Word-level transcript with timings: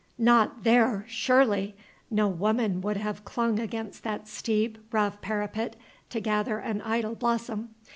Not 0.17 0.63
there, 0.63 1.05
surely! 1.07 1.75
No 2.09 2.27
woman 2.27 2.81
would 2.81 2.97
have 2.97 3.23
clung 3.23 3.59
against 3.59 4.01
that 4.01 4.27
steep, 4.27 4.79
rough 4.91 5.21
parapet 5.21 5.75
to 6.09 6.19
gather 6.19 6.57
an 6.57 6.81
idle 6.81 7.13
blossom. 7.13 7.75